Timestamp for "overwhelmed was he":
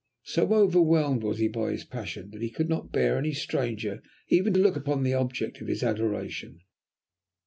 0.55-1.47